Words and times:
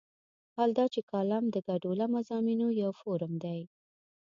حال 0.55 0.69
دا 0.79 0.85
چې 0.93 1.01
کالم 1.11 1.43
د 1.51 1.55
ګډوله 1.67 2.05
مضامینو 2.15 2.67
یو 2.81 2.91
فورم 2.99 3.33
دی. 3.43 3.59